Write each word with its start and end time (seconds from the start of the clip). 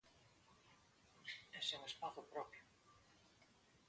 E 1.57 1.59
sen 1.67 1.81
espazo 1.89 2.21
propio. 2.33 2.63